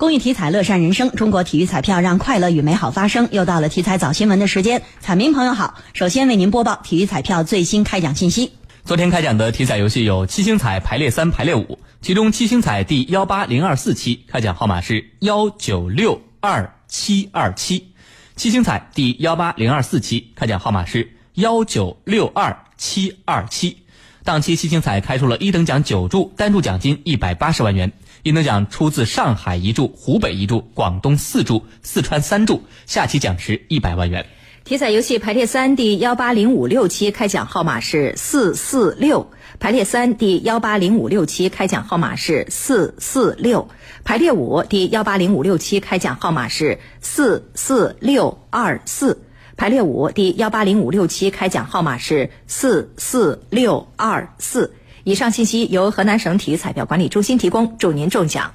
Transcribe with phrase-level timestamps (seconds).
[0.00, 1.10] 公益体彩，乐善人生。
[1.10, 3.28] 中国体育彩票让快乐与美好发生。
[3.32, 8.52] 又到了体彩早新闻的时间，彩民朋友好，首先为您播报体育彩票最新开奖信息。
[8.86, 17.92] 昨天开奖的体彩游戏有七星彩排列三、排列五，其中七星彩第幺八零二四期开奖号码是幺九六二七二七，
[18.36, 23.76] 七星彩第幺八零二四期开奖号码是幺九六二七二七。
[24.24, 27.92] 当期七星彩开出了一等奖九注，单注奖金一百八十万元。
[28.22, 34.26] 一等奖出自上海一注、湖北一注、广东四注、四川三注，下期奖池一百万元。
[34.62, 43.70] 体彩游戏排列三第幺八零五六期开奖号码是四四六，排列三第幺八零五六期开奖号码是四四六，
[44.04, 49.22] 排列五第幺八零五六期开奖号码是四四六二四，
[49.60, 54.72] 排列五第幺八零五六期开奖号码是四四六二四。
[55.04, 58.54] 以上信息由河南省体育彩票管理中心提供，祝您中奖。